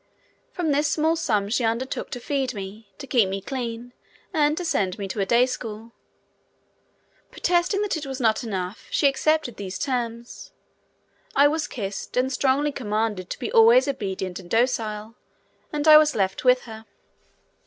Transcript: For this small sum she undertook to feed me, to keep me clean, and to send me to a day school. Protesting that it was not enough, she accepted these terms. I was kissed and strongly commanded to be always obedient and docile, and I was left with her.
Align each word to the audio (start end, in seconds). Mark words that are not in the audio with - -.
For 0.51 0.63
this 0.63 0.89
small 0.91 1.15
sum 1.15 1.47
she 1.49 1.63
undertook 1.63 2.09
to 2.09 2.19
feed 2.19 2.55
me, 2.55 2.89
to 2.97 3.05
keep 3.05 3.29
me 3.29 3.39
clean, 3.39 3.93
and 4.33 4.57
to 4.57 4.65
send 4.65 4.97
me 4.97 5.07
to 5.09 5.19
a 5.19 5.27
day 5.27 5.45
school. 5.45 5.91
Protesting 7.29 7.83
that 7.83 7.95
it 7.95 8.07
was 8.07 8.19
not 8.19 8.43
enough, 8.43 8.87
she 8.89 9.05
accepted 9.07 9.57
these 9.57 9.77
terms. 9.77 10.53
I 11.35 11.47
was 11.47 11.67
kissed 11.67 12.17
and 12.17 12.33
strongly 12.33 12.71
commanded 12.71 13.29
to 13.29 13.37
be 13.37 13.51
always 13.51 13.87
obedient 13.87 14.39
and 14.39 14.49
docile, 14.49 15.13
and 15.71 15.87
I 15.87 15.99
was 15.99 16.15
left 16.15 16.43
with 16.43 16.61
her. 16.63 16.87